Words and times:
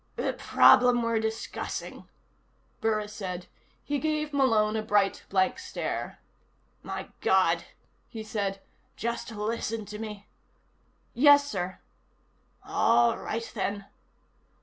"The 0.15 0.33
problem 0.33 1.03
we're 1.03 1.19
discussing," 1.19 2.09
Burris 2.79 3.13
said. 3.13 3.45
He 3.83 3.99
gave 3.99 4.33
Malone 4.33 4.75
a 4.75 4.81
bright, 4.81 5.23
blank 5.29 5.59
stare. 5.59 6.19
"My 6.81 7.09
God," 7.19 7.65
he 8.07 8.23
said. 8.23 8.61
"Just 8.95 9.29
listen 9.29 9.85
to 9.85 9.99
me." 9.99 10.27
"Yes, 11.13 11.47
sir." 11.47 11.81
"All 12.63 13.15
right, 13.15 13.47
then." 13.53 13.85